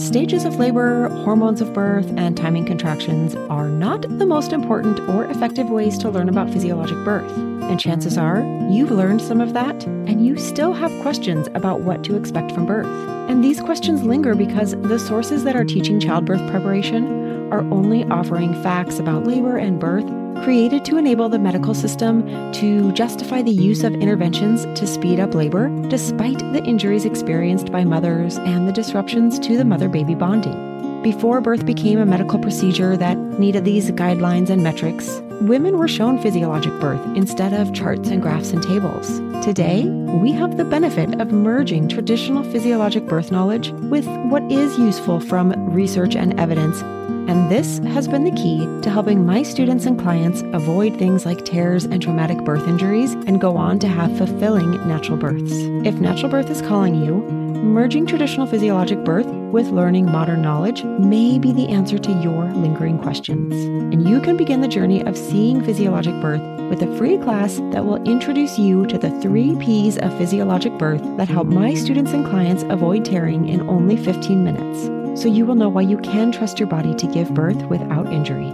[0.00, 5.26] Stages of labor, hormones of birth, and timing contractions are not the most important or
[5.26, 7.30] effective ways to learn about physiologic birth.
[7.36, 8.40] And chances are
[8.70, 12.64] you've learned some of that, and you still have questions about what to expect from
[12.64, 12.86] birth.
[13.28, 18.54] And these questions linger because the sources that are teaching childbirth preparation are only offering
[18.62, 20.10] facts about labor and birth
[20.42, 25.34] created to enable the medical system to justify the use of interventions to speed up
[25.34, 31.02] labor, despite the injuries experienced by mothers and the disruptions to the mother baby bonding.
[31.02, 36.20] Before birth became a medical procedure that needed these guidelines and metrics, women were shown
[36.20, 39.18] physiologic birth instead of charts and graphs and tables.
[39.44, 45.20] Today, we have the benefit of merging traditional physiologic birth knowledge with what is useful
[45.20, 46.82] from research and evidence
[47.30, 51.44] and this has been the key to helping my students and clients avoid things like
[51.44, 55.52] tears and traumatic birth injuries and go on to have fulfilling natural births.
[55.86, 57.18] If natural birth is calling you,
[57.62, 62.98] merging traditional physiologic birth with learning modern knowledge may be the answer to your lingering
[62.98, 63.54] questions.
[63.94, 67.84] And you can begin the journey of seeing physiologic birth with a free class that
[67.84, 72.26] will introduce you to the three P's of physiologic birth that help my students and
[72.26, 76.58] clients avoid tearing in only 15 minutes so you will know why you can trust
[76.58, 78.50] your body to give birth without injury.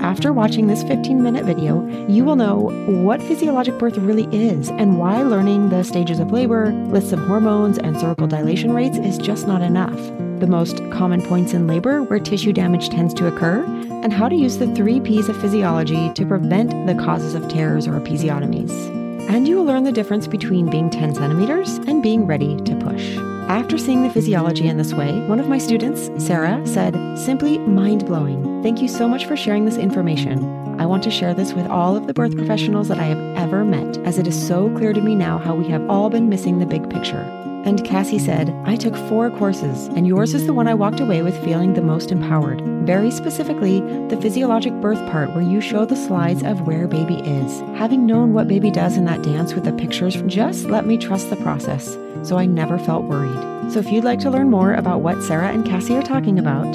[0.00, 4.98] After watching this 15 minute video, you will know what physiologic birth really is and
[4.98, 9.48] why learning the stages of labor, lists of hormones, and cervical dilation rates is just
[9.48, 9.96] not enough.
[10.38, 14.36] The most common points in labor where tissue damage tends to occur, and how to
[14.36, 18.70] use the three P's of physiology to prevent the causes of tears or episiotomies.
[19.28, 23.35] And you will learn the difference between being 10 centimeters and being ready to push.
[23.48, 28.04] After seeing the physiology in this way, one of my students, Sarah, said, simply mind
[28.04, 28.60] blowing.
[28.60, 30.44] Thank you so much for sharing this information.
[30.80, 33.64] I want to share this with all of the birth professionals that I have ever
[33.64, 36.58] met, as it is so clear to me now how we have all been missing
[36.58, 37.22] the big picture.
[37.64, 41.22] And Cassie said, I took four courses, and yours is the one I walked away
[41.22, 42.60] with feeling the most empowered.
[42.84, 47.60] Very specifically, the physiologic birth part where you show the slides of where baby is.
[47.78, 51.30] Having known what baby does in that dance with the pictures just let me trust
[51.30, 53.72] the process, so I never felt worried.
[53.72, 56.66] So if you'd like to learn more about what Sarah and Cassie are talking about,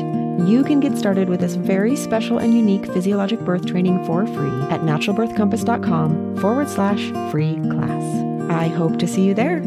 [0.47, 4.61] you can get started with this very special and unique physiologic birth training for free
[4.69, 8.49] at naturalbirthcompass.com forward slash free class.
[8.49, 9.61] I hope to see you there.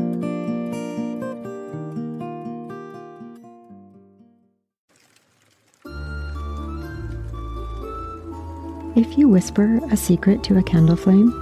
[8.97, 11.33] If you whisper a secret to a candle flame,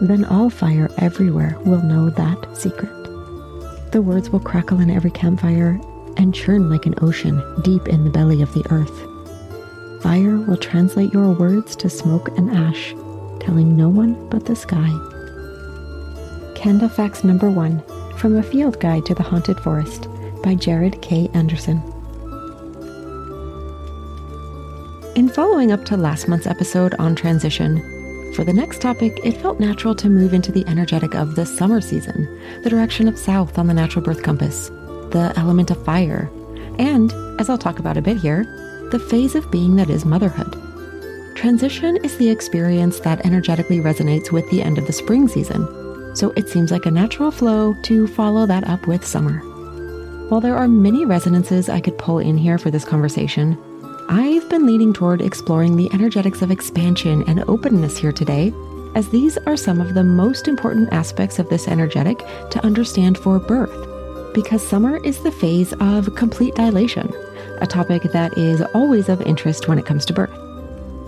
[0.00, 2.95] then all fire everywhere will know that secret.
[3.96, 5.80] The words will crackle in every campfire
[6.18, 8.92] and churn like an ocean deep in the belly of the earth.
[10.02, 12.90] Fire will translate your words to smoke and ash,
[13.40, 14.90] telling no one but the sky.
[16.54, 17.82] Candle Facts Number One
[18.18, 20.10] from A Field Guide to the Haunted Forest
[20.42, 21.30] by Jarod K.
[21.32, 21.78] Anderson.
[25.16, 27.80] In following up to last month's episode on transition,
[28.36, 31.80] for the next topic, it felt natural to move into the energetic of the summer
[31.80, 32.28] season,
[32.62, 34.68] the direction of south on the natural birth compass,
[35.10, 36.30] the element of fire,
[36.78, 38.44] and, as I'll talk about a bit here,
[38.92, 40.52] the phase of being that is motherhood.
[41.34, 46.34] Transition is the experience that energetically resonates with the end of the spring season, so
[46.36, 49.38] it seems like a natural flow to follow that up with summer.
[50.28, 53.56] While there are many resonances I could pull in here for this conversation,
[54.08, 58.54] I've been leaning toward exploring the energetics of expansion and openness here today,
[58.94, 62.18] as these are some of the most important aspects of this energetic
[62.50, 67.12] to understand for birth, because summer is the phase of complete dilation,
[67.60, 70.30] a topic that is always of interest when it comes to birth.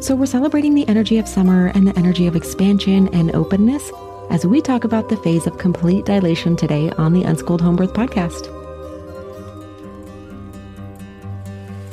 [0.03, 3.93] So, we're celebrating the energy of summer and the energy of expansion and openness
[4.31, 8.58] as we talk about the phase of complete dilation today on the Unschooled Homebirth podcast.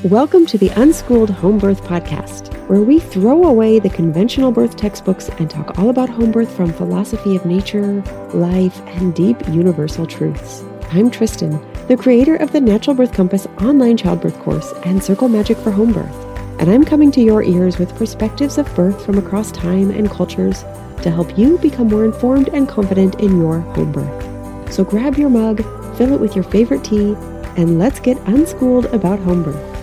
[0.05, 5.29] Welcome to the Unschooled Home Birth Podcast, where we throw away the conventional birth textbooks
[5.29, 10.63] and talk all about home birth from philosophy of nature, life, and deep universal truths.
[10.91, 15.57] I'm Tristan, the creator of the Natural Birth Compass online childbirth course and Circle Magic
[15.57, 16.15] for Home Birth,
[16.59, 20.61] and I'm coming to your ears with perspectives of birth from across time and cultures
[21.01, 24.71] to help you become more informed and confident in your home birth.
[24.71, 25.63] So grab your mug,
[25.97, 27.15] fill it with your favorite tea,
[27.57, 29.74] and let's get unschooled about home birth.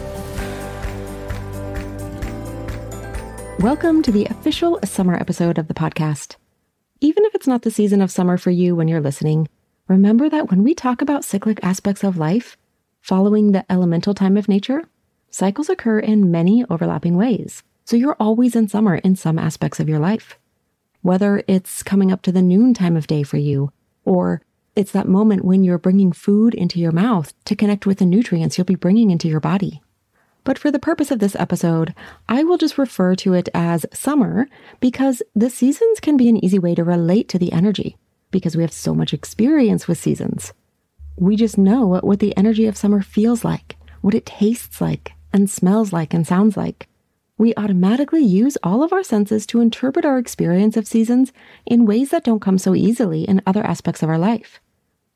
[3.59, 6.37] Welcome to the official summer episode of the podcast.
[7.01, 9.49] Even if it's not the season of summer for you when you're listening,
[9.87, 12.57] remember that when we talk about cyclic aspects of life,
[13.01, 14.83] following the elemental time of nature,
[15.31, 17.63] cycles occur in many overlapping ways.
[17.85, 20.39] So you're always in summer in some aspects of your life.
[21.03, 23.71] Whether it's coming up to the noon time of day for you,
[24.05, 24.43] or
[24.75, 28.57] It's that moment when you're bringing food into your mouth to connect with the nutrients
[28.57, 29.83] you'll be bringing into your body.
[30.44, 31.94] But for the purpose of this episode,
[32.29, 34.49] I will just refer to it as summer
[34.81, 37.97] because the seasons can be an easy way to relate to the energy
[38.31, 40.53] because we have so much experience with seasons.
[41.17, 45.12] We just know what what the energy of summer feels like, what it tastes like,
[45.33, 46.89] and smells like, and sounds like.
[47.39, 51.33] We automatically use all of our senses to interpret our experience of seasons
[51.67, 54.61] in ways that don't come so easily in other aspects of our life.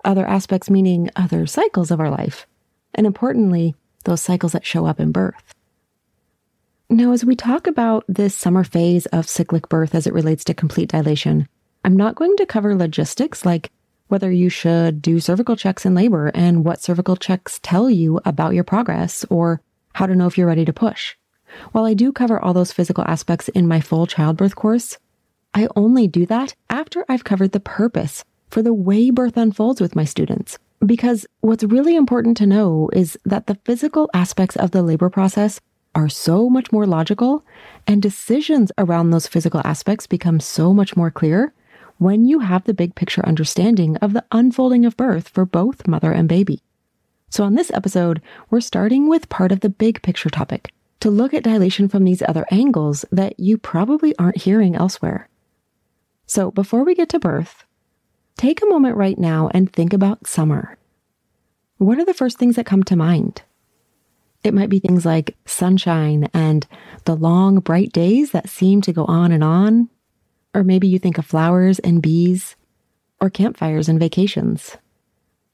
[0.05, 2.47] Other aspects meaning other cycles of our life.
[2.95, 3.75] And importantly,
[4.07, 5.55] those cycles that show up in birth.
[6.89, 10.55] Now, as we talk about this summer phase of cyclic birth as it relates to
[10.55, 11.49] complete dilation,
[11.85, 13.71] I'm not going to cover logistics like
[14.09, 18.55] whether you should do cervical checks in labor and what cervical checks tell you about
[18.55, 19.61] your progress or
[19.95, 21.17] how to know if you're ready to push.
[21.73, 24.99] While I do cover all those physical aspects in my full childbirth course,
[25.55, 29.97] I only do that after I've covered the purpose for the way birth unfolds with
[29.97, 30.59] my students.
[30.85, 35.61] Because what's really important to know is that the physical aspects of the labor process
[35.95, 37.43] are so much more logical,
[37.87, 41.55] and decisions around those physical aspects become so much more clear
[41.97, 46.13] when you have the big picture understanding of the unfolding of birth for both mother
[46.13, 46.63] and baby.
[47.31, 48.21] So, on this episode,
[48.51, 50.71] we're starting with part of the big picture topic
[51.01, 55.29] to look at dilation from these other angles that you probably aren't hearing elsewhere.
[56.27, 57.65] So, before we get to birth,
[58.37, 60.77] take a moment right now and think about summer.
[61.79, 63.43] What are the first things that come to mind?
[64.45, 66.67] It might be things like sunshine and
[67.05, 69.89] the long, bright days that seem to go on and on.
[70.55, 72.57] Or maybe you think of flowers and bees,
[73.21, 74.77] or campfires and vacations.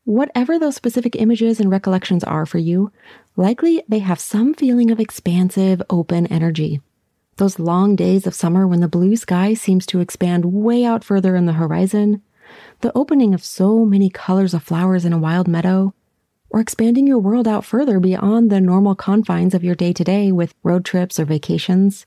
[0.05, 2.93] Whatever those specific images and recollections are for you,
[3.37, 6.81] likely they have some feeling of expansive, open energy.
[7.37, 11.35] Those long days of summer when the blue sky seems to expand way out further
[11.35, 12.23] in the horizon,
[12.81, 15.95] the opening of so many colors of flowers in a wild meadow,
[16.51, 20.31] or expanding your world out further beyond the normal confines of your day to day
[20.31, 22.07] with road trips or vacations,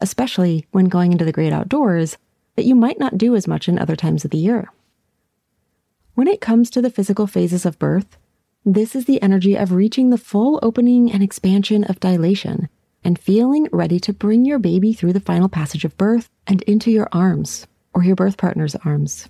[0.00, 2.16] especially when going into the great outdoors
[2.56, 4.68] that you might not do as much in other times of the year.
[6.14, 8.16] When it comes to the physical phases of birth,
[8.64, 12.68] this is the energy of reaching the full opening and expansion of dilation
[13.04, 16.90] and feeling ready to bring your baby through the final passage of birth and into
[16.90, 19.28] your arms or your birth partner's arms.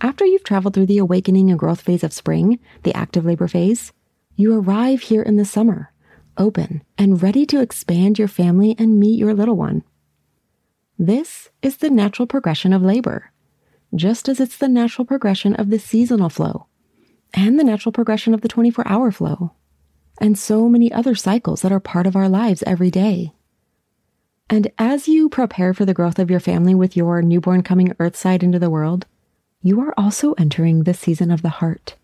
[0.00, 3.92] After you've traveled through the awakening and growth phase of spring, the active labor phase,
[4.36, 5.92] you arrive here in the summer,
[6.36, 9.82] open and ready to expand your family and meet your little one.
[10.96, 13.32] This is the natural progression of labor,
[13.92, 16.66] just as it's the natural progression of the seasonal flow
[17.34, 19.52] and the natural progression of the 24 hour flow,
[20.20, 23.32] and so many other cycles that are part of our lives every day.
[24.48, 28.42] And as you prepare for the growth of your family with your newborn coming earthside
[28.42, 29.06] into the world,
[29.62, 31.96] you are also entering the season of the heart,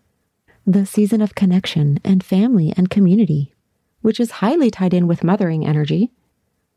[0.65, 3.53] the season of connection and family and community,
[4.01, 6.11] which is highly tied in with mothering energy,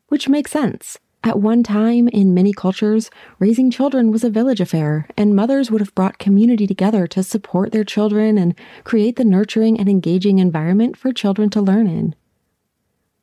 [0.08, 0.98] which makes sense.
[1.25, 3.10] At one time, in many cultures,
[3.40, 7.72] raising children was a village affair, and mothers would have brought community together to support
[7.72, 8.54] their children and
[8.84, 12.14] create the nurturing and engaging environment for children to learn in.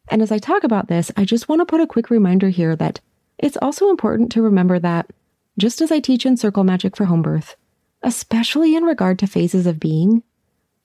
[0.10, 2.76] And as I talk about this, I just want to put a quick reminder here
[2.76, 3.00] that
[3.38, 5.10] it's also important to remember that
[5.58, 7.56] just as I teach in Circle Magic for home birth,
[8.02, 10.24] especially in regard to phases of being,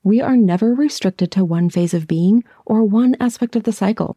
[0.02, 4.16] we are never restricted to one phase of being or one aspect of the cycle.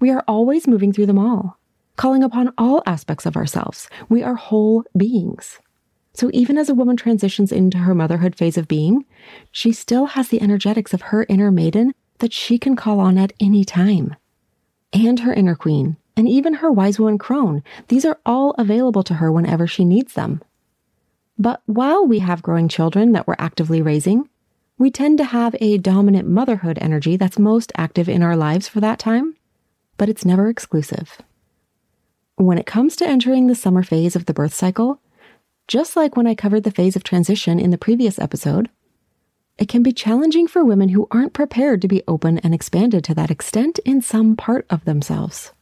[0.00, 1.58] We are always moving through them all,
[1.96, 3.88] calling upon all aspects of ourselves.
[4.08, 5.60] We are whole beings.
[6.14, 9.04] So even as a woman transitions into her motherhood phase of being,
[9.52, 13.32] she still has the energetics of her inner maiden that she can call on at
[13.38, 14.16] any time,
[14.92, 17.62] and her inner queen, and even her wise woman crone.
[17.88, 20.42] These are all available to her whenever she needs them.
[21.38, 24.28] But while we have growing children that we're actively raising,
[24.76, 28.80] we tend to have a dominant motherhood energy that's most active in our lives for
[28.80, 29.36] that time,
[29.96, 31.18] but it's never exclusive.
[32.36, 35.00] When it comes to entering the summer phase of the birth cycle,
[35.68, 38.70] just like when I covered the phase of transition in the previous episode,
[39.58, 43.14] it can be challenging for women who aren't prepared to be open and expanded to
[43.14, 45.52] that extent in some part of themselves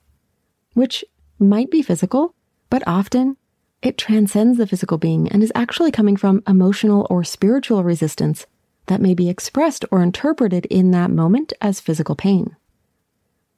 [0.74, 1.04] which
[1.38, 2.34] might be physical,
[2.70, 3.36] but often
[3.80, 8.46] it transcends the physical being and is actually coming from emotional or spiritual resistance
[8.86, 12.56] that may be expressed or interpreted in that moment as physical pain.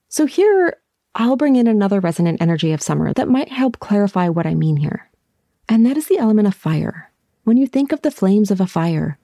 [0.09, 0.77] So, here
[1.15, 4.77] I'll bring in another resonant energy of summer that might help clarify what I mean
[4.77, 5.09] here.
[5.69, 7.11] And that is the element of fire.
[7.45, 9.19] When you think of the flames of a fire,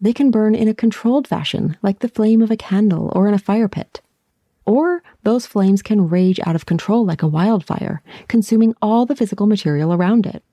[0.00, 3.34] they can burn in a controlled fashion, like the flame of a candle or in
[3.34, 4.00] a fire pit.
[4.68, 9.46] Or those flames can rage out of control like a wildfire, consuming all the physical
[9.46, 10.44] material around it.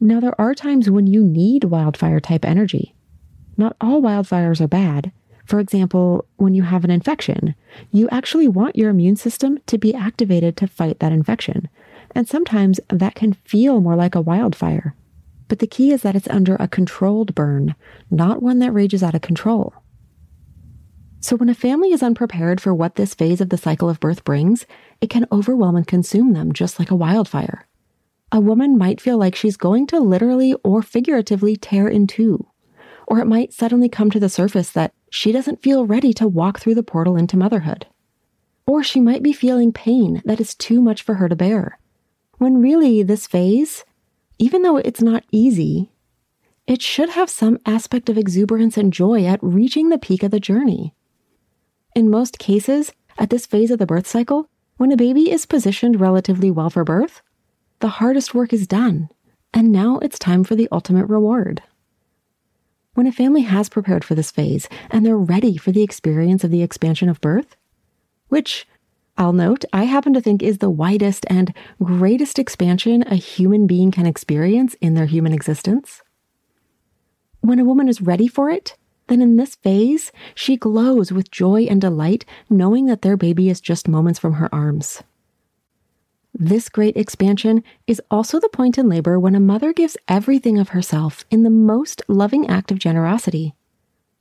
[0.00, 2.96] Now, there are times when you need wildfire type energy.
[3.56, 5.12] not all wildfires are bad.
[5.44, 7.54] For example, when you have an infection,
[7.92, 11.68] you actually want your immune system to be activated to fight that infection.
[12.16, 14.96] And sometimes that can feel more like a wildfire.
[15.46, 17.76] But the key is that it's under a controlled burn,
[18.10, 19.74] not one that rages out of control.
[21.20, 24.22] So, when a family is unprepared for what this phase of the cycle of birth
[24.22, 24.66] brings,
[25.00, 27.66] it can overwhelm and consume them just like a wildfire.
[28.30, 32.46] A woman might feel like she's going to literally or figuratively tear in two.
[33.06, 36.60] Or it might suddenly come to the surface that she doesn't feel ready to walk
[36.60, 37.86] through the portal into motherhood.
[38.66, 41.78] Or she might be feeling pain that is too much for her to bear.
[42.36, 43.84] When really, this phase,
[44.38, 45.90] even though it's not easy,
[46.66, 50.38] it should have some aspect of exuberance and joy at reaching the peak of the
[50.38, 50.94] journey.
[51.94, 56.00] In most cases, at this phase of the birth cycle, when a baby is positioned
[56.00, 57.22] relatively well for birth,
[57.80, 59.08] the hardest work is done,
[59.52, 61.62] and now it's time for the ultimate reward.
[62.94, 66.50] When a family has prepared for this phase and they're ready for the experience of
[66.50, 67.56] the expansion of birth,
[68.28, 68.66] which
[69.16, 71.52] I'll note I happen to think is the widest and
[71.82, 76.02] greatest expansion a human being can experience in their human existence.
[77.40, 78.76] When a woman is ready for it,
[79.08, 83.60] then in this phase, she glows with joy and delight, knowing that their baby is
[83.60, 85.02] just moments from her arms.
[86.34, 90.68] This great expansion is also the point in labor when a mother gives everything of
[90.68, 93.54] herself in the most loving act of generosity.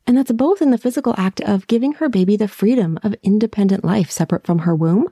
[0.08, 3.84] And that's both in the physical act of giving her baby the freedom of independent
[3.84, 5.10] life separate from her womb,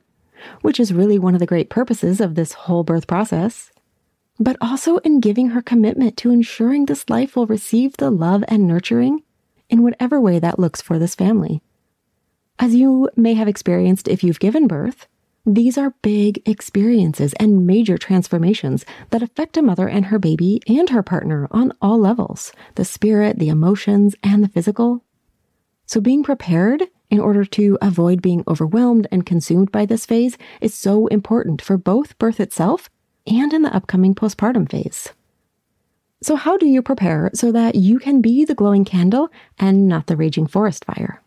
[0.62, 3.72] which is really one of the great purposes of this whole birth process,
[4.40, 8.68] but also in giving her commitment to ensuring this life will receive the love and
[8.68, 9.22] nurturing
[9.70, 11.62] in whatever way that looks for this family.
[12.58, 15.08] As you may have experienced if you've given birth,
[15.46, 20.90] these are big experiences and major transformations that affect a mother and her baby and
[20.90, 25.04] her partner on all levels the spirit, the emotions, and the physical.
[25.86, 30.74] So, being prepared in order to avoid being overwhelmed and consumed by this phase is
[30.74, 32.90] so important for both birth itself
[33.28, 35.10] and in the upcoming postpartum phase.
[36.26, 39.30] So, how do you prepare so that you can be the glowing candle
[39.60, 41.22] and not the raging forest fire?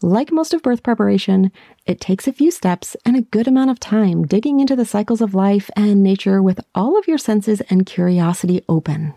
[0.00, 1.52] Like most of birth preparation,
[1.84, 5.20] it takes a few steps and a good amount of time digging into the cycles
[5.20, 9.12] of life and nature with all of your senses and curiosity open.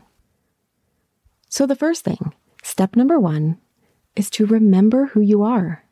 [1.47, 3.59] So, the first thing, step number one,
[4.17, 5.85] is to remember who you are.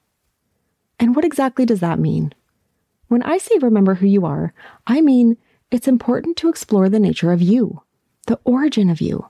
[1.00, 2.34] And what exactly does that mean?
[3.08, 4.54] When I say remember who you are,
[4.86, 5.38] I mean
[5.72, 7.82] it's important to explore the nature of you
[8.30, 9.28] the origin of you,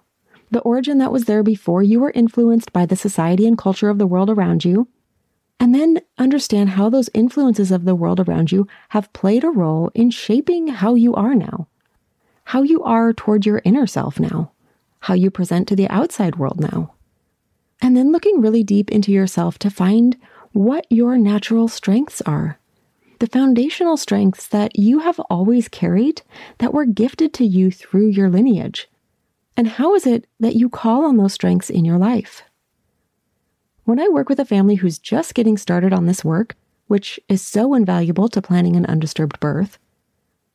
[0.52, 3.98] the origin that was there before you were influenced by the society and culture of
[3.98, 4.90] the world around you,
[5.58, 9.90] and then understand how those influences of the world around you have played a role
[9.94, 11.70] in shaping how you are now,
[12.44, 14.52] how you are toward your inner self now,
[15.00, 16.94] how you present to the outside world now.
[17.82, 20.18] And then looking really deep into yourself to find
[20.52, 22.59] what your natural strengths are
[23.20, 26.22] the foundational strengths that you have always carried
[26.58, 28.90] that were gifted to you through your lineage?
[29.56, 32.44] And how is it that you call on those strengths in your life?
[33.84, 36.56] When I work with a family who's just getting started on this work,
[36.88, 39.78] which is so invaluable to planning an undisturbed birth,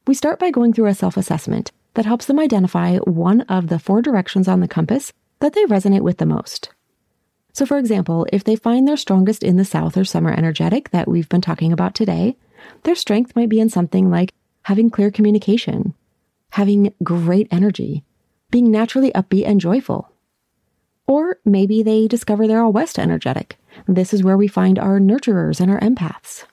[0.07, 3.79] we start by going through a self assessment that helps them identify one of the
[3.79, 6.71] four directions on the compass that they resonate with the most.
[7.53, 11.07] So, for example, if they find they're strongest in the South or summer energetic that
[11.07, 12.37] we've been talking about today,
[12.83, 15.95] their strength might be in something like having clear communication,
[16.51, 18.05] having great energy,
[18.51, 20.11] being naturally upbeat and joyful.
[21.07, 23.57] Or maybe they discover they're all West energetic.
[23.87, 26.45] This is where we find our nurturers and our empaths.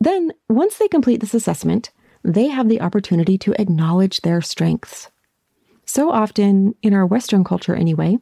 [0.00, 1.90] Then, once they complete this assessment,
[2.22, 5.10] they have the opportunity to acknowledge their strengths.
[5.86, 8.18] So often, in our Western culture anyway,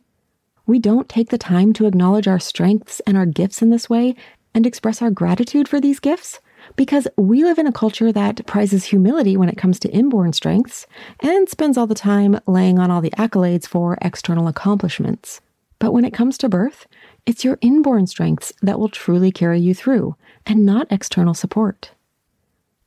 [0.66, 4.14] we don't take the time to acknowledge our strengths and our gifts in this way
[4.54, 6.40] and express our gratitude for these gifts
[6.76, 10.86] because we live in a culture that prizes humility when it comes to inborn strengths
[11.20, 15.40] and spends all the time laying on all the accolades for external accomplishments.
[15.78, 16.86] But when it comes to birth,
[17.26, 20.16] it's your inborn strengths that will truly carry you through
[20.46, 21.90] and not external support.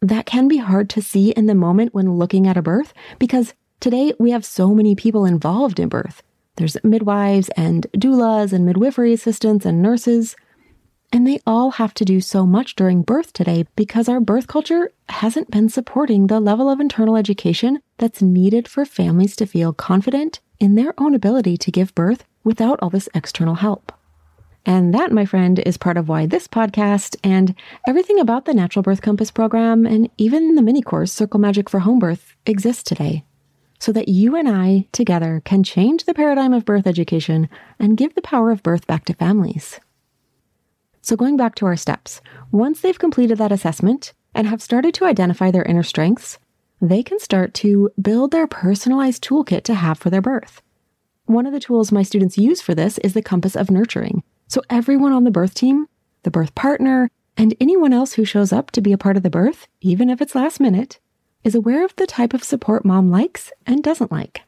[0.02, 3.54] That can be hard to see in the moment when looking at a birth because
[3.80, 6.22] today we have so many people involved in birth.
[6.58, 10.36] There's midwives and doulas and midwifery assistants and nurses.
[11.12, 14.92] And they all have to do so much during birth today because our birth culture
[15.10, 20.42] hasn't been supporting the level of internal education that's needed for families to feel confident
[20.60, 23.92] in their own ability to give birth without all this external help.
[24.66, 27.54] And that, my friend, is part of why this podcast and
[27.88, 31.80] everything about the Natural Birth Compass program and even the mini course Circle Magic for
[31.80, 33.24] Home Birth exists today.
[33.80, 38.16] so that you and I together can change the paradigm of birth education and give
[38.16, 39.80] the power of birth back to families.
[41.06, 42.20] So, going back to our steps,
[42.52, 46.40] once they've completed that assessment and have started to identify their inner strengths,
[46.82, 50.64] they can start to build their personalized toolkit to have for their birth.
[51.26, 54.24] One of the tools my students use for this is the compass of nurturing.
[54.48, 55.86] So, everyone on the birth team,
[56.24, 59.30] the birth partner, and anyone else who shows up to be a part of the
[59.30, 61.00] birth, even if it's last minute,
[61.44, 64.42] is aware of the type of support mom likes and doesn't like.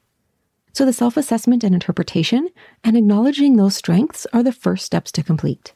[0.73, 2.49] So, the self assessment and interpretation
[2.83, 5.75] and acknowledging those strengths are the first steps to complete.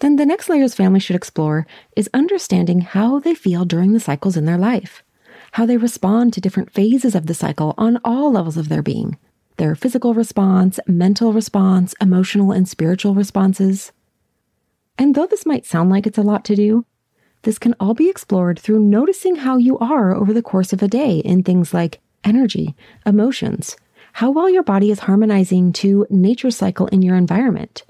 [0.00, 4.36] Then the next layers families should explore is understanding how they feel during the cycles
[4.36, 5.02] in their life,
[5.52, 9.16] how they respond to different phases of the cycle on all levels of their being
[9.58, 13.92] their physical response, mental response, emotional and spiritual responses.
[14.96, 16.86] And though this might sound like it's a lot to do,
[17.42, 20.88] this can all be explored through noticing how you are over the course of a
[20.88, 23.76] day in things like energy, emotions,
[24.14, 27.82] how well your body is harmonizing to nature's cycle in your environment,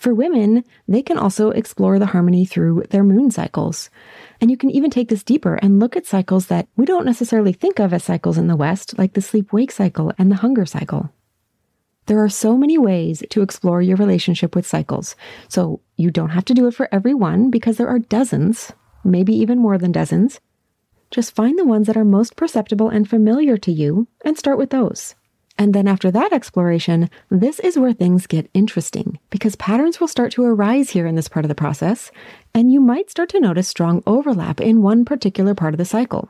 [0.00, 3.90] for women, they can also explore the harmony through their moon cycles.
[4.40, 7.52] And you can even take this deeper and look at cycles that we don't necessarily
[7.52, 10.66] think of as cycles in the West, like the sleep wake cycle and the hunger
[10.66, 11.10] cycle.
[12.06, 15.16] There are so many ways to explore your relationship with cycles.
[15.48, 18.72] So you don't have to do it for every one because there are dozens,
[19.02, 20.40] maybe even more than dozens.
[21.10, 24.70] Just find the ones that are most perceptible and familiar to you and start with
[24.70, 25.14] those.
[25.58, 30.32] And then after that exploration, this is where things get interesting because patterns will start
[30.32, 32.10] to arise here in this part of the process,
[32.54, 36.28] and you might start to notice strong overlap in one particular part of the cycle.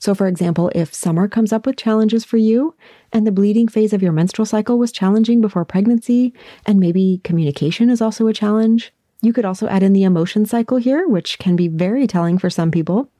[0.00, 2.74] So, for example, if summer comes up with challenges for you,
[3.12, 6.32] and the bleeding phase of your menstrual cycle was challenging before pregnancy,
[6.64, 10.78] and maybe communication is also a challenge, you could also add in the emotion cycle
[10.78, 13.10] here, which can be very telling for some people.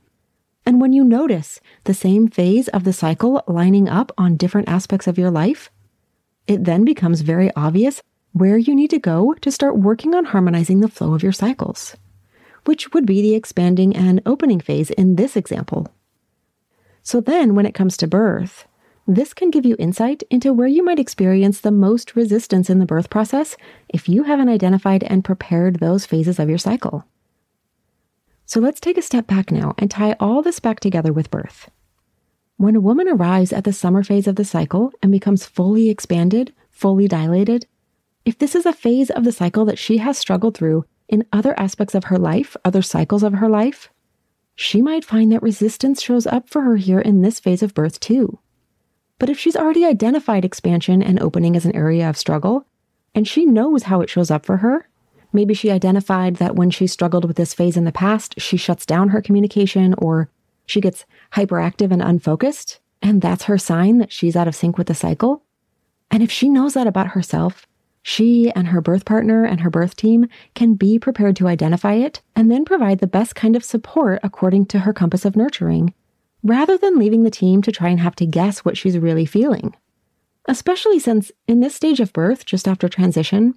[0.66, 5.06] And when you notice the same phase of the cycle lining up on different aspects
[5.06, 5.70] of your life,
[6.46, 8.02] it then becomes very obvious
[8.32, 11.96] where you need to go to start working on harmonizing the flow of your cycles,
[12.64, 15.88] which would be the expanding and opening phase in this example.
[17.02, 18.66] So then, when it comes to birth,
[19.06, 22.86] this can give you insight into where you might experience the most resistance in the
[22.86, 23.56] birth process
[23.88, 27.04] if you haven't identified and prepared those phases of your cycle.
[28.50, 31.70] So let's take a step back now and tie all this back together with birth.
[32.56, 36.52] When a woman arrives at the summer phase of the cycle and becomes fully expanded,
[36.72, 37.68] fully dilated,
[38.24, 41.54] if this is a phase of the cycle that she has struggled through in other
[41.60, 43.88] aspects of her life, other cycles of her life,
[44.56, 48.00] she might find that resistance shows up for her here in this phase of birth
[48.00, 48.40] too.
[49.20, 52.66] But if she's already identified expansion and opening as an area of struggle,
[53.14, 54.88] and she knows how it shows up for her,
[55.32, 58.84] Maybe she identified that when she struggled with this phase in the past, she shuts
[58.84, 60.28] down her communication or
[60.66, 62.80] she gets hyperactive and unfocused.
[63.02, 65.42] And that's her sign that she's out of sync with the cycle.
[66.10, 67.66] And if she knows that about herself,
[68.02, 72.22] she and her birth partner and her birth team can be prepared to identify it
[72.34, 75.94] and then provide the best kind of support according to her compass of nurturing,
[76.42, 79.74] rather than leaving the team to try and have to guess what she's really feeling.
[80.46, 83.54] Especially since in this stage of birth, just after transition,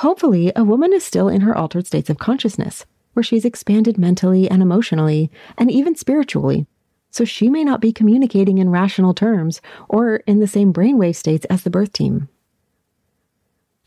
[0.00, 4.46] Hopefully, a woman is still in her altered states of consciousness, where she's expanded mentally
[4.50, 6.66] and emotionally, and even spiritually.
[7.10, 11.46] So she may not be communicating in rational terms or in the same brainwave states
[11.46, 12.28] as the birth team.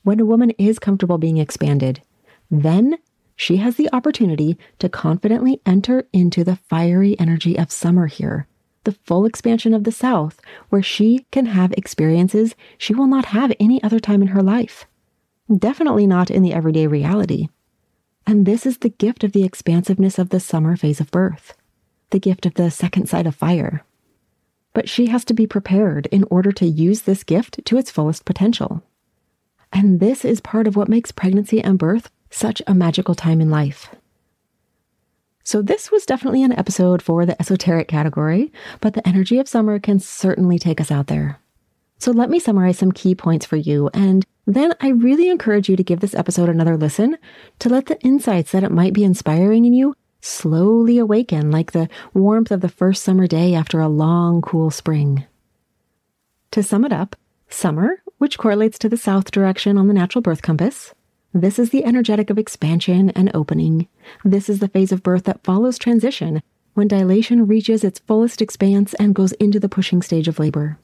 [0.01, 2.01] When a woman is comfortable being expanded,
[2.49, 2.97] then
[3.35, 8.47] she has the opportunity to confidently enter into the fiery energy of summer here,
[8.83, 13.53] the full expansion of the South, where she can have experiences she will not have
[13.59, 14.87] any other time in her life.
[15.55, 17.47] Definitely not in the everyday reality.
[18.27, 21.55] And this is the gift of the expansiveness of the summer phase of birth,
[22.11, 23.83] the gift of the second side of fire.
[24.73, 28.25] But she has to be prepared in order to use this gift to its fullest
[28.25, 28.83] potential.
[29.73, 33.49] And this is part of what makes pregnancy and birth such a magical time in
[33.49, 33.89] life.
[35.43, 39.79] So, this was definitely an episode for the esoteric category, but the energy of summer
[39.79, 41.39] can certainly take us out there.
[41.97, 45.75] So, let me summarize some key points for you and then I really encourage you
[45.75, 47.19] to give this episode another listen
[47.59, 51.87] to let the insights that it might be inspiring in you slowly awaken like the
[52.15, 55.23] warmth of the first summer day after a long, cool spring.
[56.51, 57.15] To sum it up,
[57.47, 60.95] summer, which correlates to the south direction on the natural birth compass,
[61.31, 63.87] this is the energetic of expansion and opening.
[64.25, 66.41] This is the phase of birth that follows transition
[66.73, 70.79] when dilation reaches its fullest expanse and goes into the pushing stage of labor.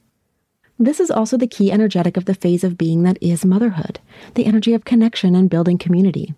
[0.77, 3.99] This is also the key energetic of the phase of being that is motherhood,
[4.33, 6.33] the energy of connection and building community.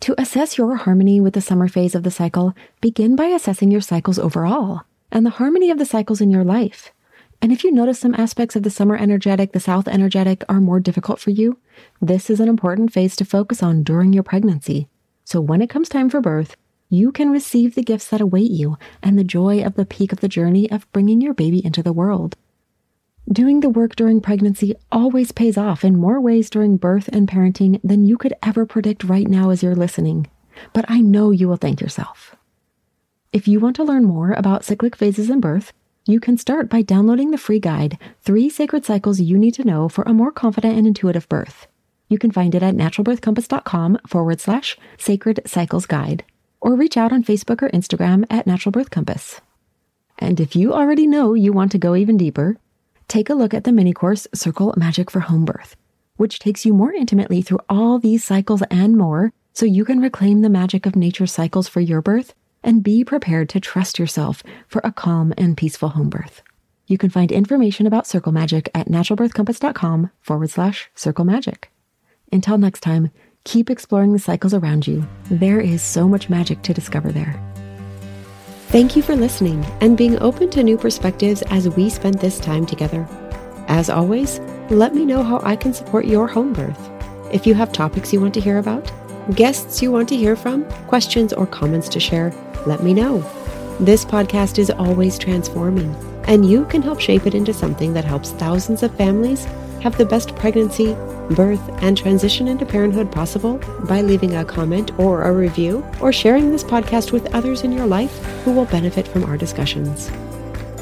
[0.00, 3.82] To assess your harmony with the summer phase of the cycle, begin by assessing your
[3.82, 6.90] cycles overall and the harmony of the cycles in your life.
[7.42, 10.80] And if you notice some aspects of the summer energetic, the south energetic are more
[10.80, 11.58] difficult for you,
[12.00, 14.88] this is an important phase to focus on during your pregnancy.
[15.24, 16.56] So when it comes time for birth,
[16.88, 20.20] you can receive the gifts that await you and the joy of the peak of
[20.20, 22.36] the journey of bringing your baby into the world.
[23.32, 27.80] Doing the work during pregnancy always pays off in more ways during birth and parenting
[27.84, 30.28] than you could ever predict right now as you're listening.
[30.72, 32.34] But I know you will thank yourself.
[33.32, 35.72] If you want to learn more about cyclic phases in birth,
[36.06, 39.88] you can start by downloading the free guide, Three Sacred Cycles You Need to Know
[39.88, 41.68] for a More Confident and Intuitive Birth.
[42.08, 46.24] You can find it at naturalbirthcompass.com forward slash sacred cycles guide,
[46.60, 49.40] or reach out on Facebook or Instagram at Natural Birth Compass.
[50.18, 52.56] And if you already know you want to go even deeper,
[53.10, 55.74] take a look at the mini course Circle Magic for Home Birth,
[56.16, 60.40] which takes you more intimately through all these cycles and more so you can reclaim
[60.40, 64.80] the magic of nature's cycles for your birth and be prepared to trust yourself for
[64.84, 66.42] a calm and peaceful home birth.
[66.86, 71.70] You can find information about Circle Magic at naturalbirthcompass.com forward slash circle magic.
[72.32, 73.10] Until next time,
[73.42, 75.06] keep exploring the cycles around you.
[75.24, 77.40] There is so much magic to discover there.
[78.70, 82.64] Thank you for listening and being open to new perspectives as we spent this time
[82.64, 83.04] together.
[83.66, 84.38] As always,
[84.70, 86.78] let me know how I can support your home birth.
[87.32, 88.92] If you have topics you want to hear about,
[89.34, 92.32] guests you want to hear from, questions or comments to share,
[92.64, 93.18] let me know.
[93.80, 95.92] This podcast is always transforming,
[96.28, 99.46] and you can help shape it into something that helps thousands of families
[99.82, 100.94] have the best pregnancy,
[101.34, 106.50] birth, and transition into parenthood possible by leaving a comment or a review or sharing
[106.50, 110.10] this podcast with others in your life who will benefit from our discussions.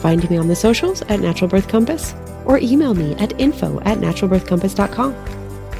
[0.00, 3.98] Find me on the socials at Natural Birth Compass or email me at info at
[3.98, 5.14] naturalbirthcompass.com.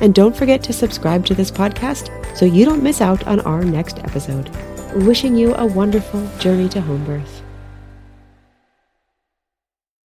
[0.01, 3.65] And don't forget to subscribe to this podcast so you don't miss out on our
[3.65, 4.49] next episode
[4.95, 7.38] wishing you a wonderful journey to home birth.